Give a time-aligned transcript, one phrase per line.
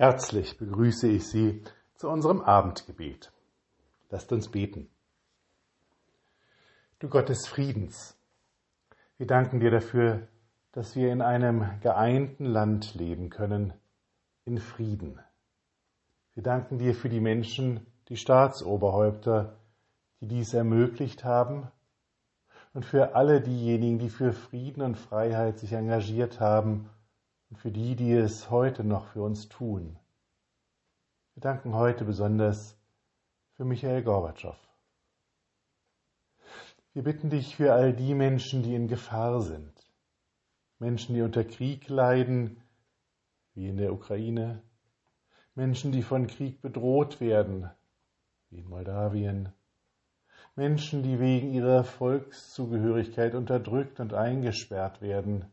[0.00, 1.64] Herzlich begrüße ich Sie
[1.96, 3.32] zu unserem Abendgebet.
[4.10, 4.88] Lasst uns beten.
[7.00, 8.16] Du Gott des Friedens,
[9.16, 10.28] wir danken dir dafür,
[10.70, 13.72] dass wir in einem geeinten Land leben können,
[14.44, 15.18] in Frieden.
[16.34, 19.56] Wir danken dir für die Menschen, die Staatsoberhäupter,
[20.20, 21.66] die dies ermöglicht haben,
[22.72, 26.88] und für alle diejenigen, die für Frieden und Freiheit sich engagiert haben
[27.50, 29.98] und für die, die es heute noch für uns tun.
[31.34, 32.76] Wir danken heute besonders
[33.56, 34.56] für Michael Gorbatschow.
[36.92, 39.72] Wir bitten dich für all die Menschen, die in Gefahr sind,
[40.78, 42.60] Menschen, die unter Krieg leiden,
[43.54, 44.62] wie in der Ukraine,
[45.54, 47.70] Menschen, die von Krieg bedroht werden,
[48.50, 49.52] wie in Moldawien,
[50.54, 55.44] Menschen, die wegen ihrer Volkszugehörigkeit unterdrückt und eingesperrt werden,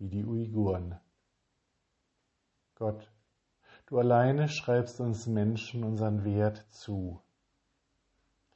[0.00, 0.98] wie die Uiguren.
[2.74, 3.10] Gott,
[3.86, 7.20] du alleine schreibst uns Menschen unseren Wert zu.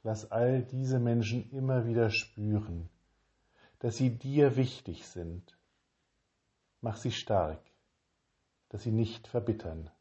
[0.01, 2.89] Lass all diese Menschen immer wieder spüren,
[3.79, 5.55] dass sie dir wichtig sind.
[6.81, 7.61] Mach sie stark,
[8.69, 9.91] dass sie nicht verbittern.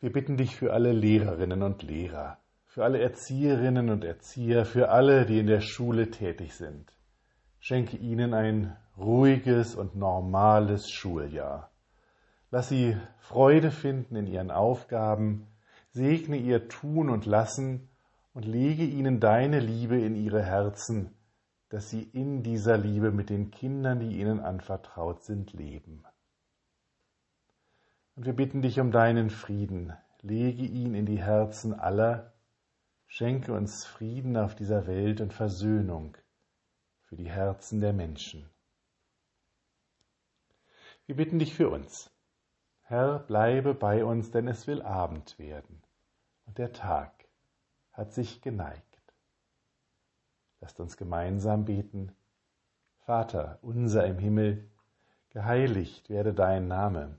[0.00, 5.24] Wir bitten dich für alle Lehrerinnen und Lehrer, für alle Erzieherinnen und Erzieher, für alle,
[5.26, 6.92] die in der Schule tätig sind
[7.64, 11.70] Schenke ihnen ein ruhiges und normales Schuljahr.
[12.50, 15.46] Lass sie Freude finden in ihren Aufgaben,
[15.92, 17.88] segne ihr Tun und Lassen
[18.34, 21.14] und lege ihnen deine Liebe in ihre Herzen,
[21.68, 26.02] dass sie in dieser Liebe mit den Kindern, die ihnen anvertraut sind, leben.
[28.16, 32.32] Und wir bitten dich um deinen Frieden, lege ihn in die Herzen aller,
[33.06, 36.16] schenke uns Frieden auf dieser Welt und Versöhnung
[37.12, 38.48] für die Herzen der Menschen.
[41.04, 42.10] Wir bitten dich für uns.
[42.84, 45.82] Herr, bleibe bei uns, denn es will Abend werden
[46.46, 47.12] und der Tag
[47.92, 49.02] hat sich geneigt.
[50.62, 52.12] Lasst uns gemeinsam beten.
[53.00, 54.70] Vater unser im Himmel,
[55.28, 57.18] geheiligt werde dein Name,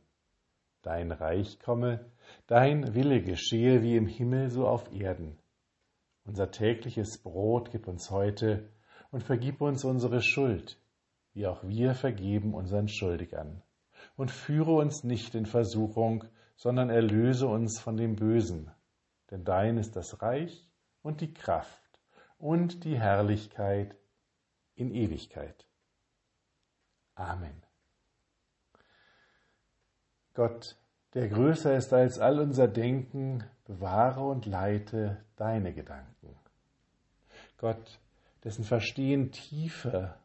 [0.81, 2.03] dein Reich komme,
[2.47, 5.38] dein Wille geschehe wie im Himmel so auf Erden.
[6.25, 8.73] Unser tägliches Brot gib uns heute
[9.13, 10.81] und vergib uns unsere Schuld,
[11.34, 13.62] wie auch wir vergeben unseren Schuldigern.
[14.18, 16.24] Und führe uns nicht in Versuchung,
[16.56, 18.72] sondern erlöse uns von dem Bösen.
[19.29, 20.68] Denn dein ist das Reich
[21.03, 22.01] und die Kraft
[22.40, 23.96] und die Herrlichkeit
[24.74, 25.68] in Ewigkeit.
[27.13, 27.62] Amen.
[30.34, 30.75] Gott,
[31.13, 36.35] der größer ist als all unser Denken, bewahre und leite deine Gedanken.
[37.57, 38.00] Gott,
[38.44, 40.20] dessen Verstehen tiefer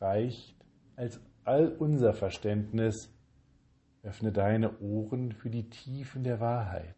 [0.00, 0.56] reicht
[0.96, 3.12] als all unser Verständnis,
[4.02, 6.96] öffne deine Ohren für die Tiefen der Wahrheit.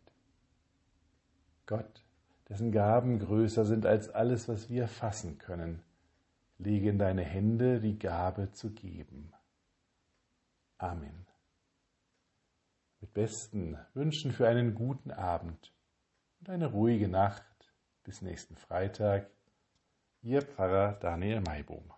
[1.67, 2.05] Gott,
[2.49, 5.83] dessen Gaben größer sind als alles, was wir fassen können,
[6.59, 9.33] lege in deine Hände die Gabe zu geben.
[10.79, 11.27] Amen.
[13.01, 15.73] Mit besten Wünschen für einen guten Abend
[16.41, 17.45] und eine ruhige Nacht
[18.05, 19.31] bis nächsten Freitag
[20.23, 21.93] ihr Ferrer, Daniel Meibohm.